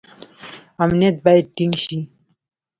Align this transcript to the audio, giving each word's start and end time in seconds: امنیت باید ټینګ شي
امنیت 0.83 1.15
باید 1.25 1.47
ټینګ 1.55 1.73
شي 1.83 1.99